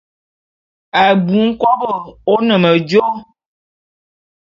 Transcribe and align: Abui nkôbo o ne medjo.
Abui 1.03 1.41
nkôbo 1.51 1.91
o 2.33 2.35
ne 2.47 2.55
medjo. 2.63 3.01